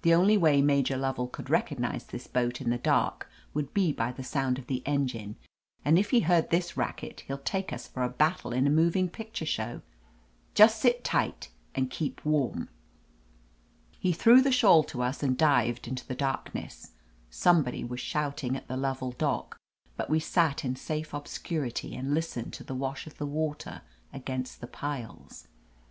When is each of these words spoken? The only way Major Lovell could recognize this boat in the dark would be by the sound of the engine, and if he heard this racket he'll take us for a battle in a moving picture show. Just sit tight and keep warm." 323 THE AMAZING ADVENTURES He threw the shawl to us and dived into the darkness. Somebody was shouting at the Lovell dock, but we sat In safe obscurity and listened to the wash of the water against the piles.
The 0.00 0.14
only 0.14 0.38
way 0.38 0.62
Major 0.62 0.96
Lovell 0.96 1.28
could 1.28 1.50
recognize 1.50 2.04
this 2.04 2.26
boat 2.26 2.62
in 2.62 2.70
the 2.70 2.78
dark 2.78 3.28
would 3.52 3.74
be 3.74 3.92
by 3.92 4.10
the 4.10 4.24
sound 4.24 4.58
of 4.58 4.68
the 4.68 4.82
engine, 4.86 5.36
and 5.84 5.98
if 5.98 6.12
he 6.12 6.20
heard 6.20 6.48
this 6.48 6.78
racket 6.78 7.20
he'll 7.26 7.36
take 7.36 7.74
us 7.74 7.86
for 7.86 8.02
a 8.02 8.08
battle 8.08 8.52
in 8.54 8.66
a 8.66 8.70
moving 8.70 9.06
picture 9.10 9.44
show. 9.44 9.82
Just 10.54 10.80
sit 10.80 11.04
tight 11.04 11.50
and 11.74 11.90
keep 11.90 12.24
warm." 12.24 12.70
323 14.00 14.32
THE 14.32 14.32
AMAZING 14.32 14.40
ADVENTURES 14.40 14.40
He 14.40 14.40
threw 14.40 14.42
the 14.42 14.56
shawl 14.56 14.84
to 14.84 15.02
us 15.02 15.22
and 15.22 15.36
dived 15.36 15.86
into 15.86 16.06
the 16.06 16.14
darkness. 16.14 16.92
Somebody 17.28 17.84
was 17.84 18.00
shouting 18.00 18.56
at 18.56 18.68
the 18.68 18.78
Lovell 18.78 19.12
dock, 19.12 19.58
but 19.98 20.08
we 20.08 20.20
sat 20.20 20.64
In 20.64 20.74
safe 20.74 21.12
obscurity 21.12 21.94
and 21.94 22.14
listened 22.14 22.54
to 22.54 22.64
the 22.64 22.74
wash 22.74 23.06
of 23.06 23.18
the 23.18 23.26
water 23.26 23.82
against 24.10 24.62
the 24.62 24.68
piles. 24.68 25.48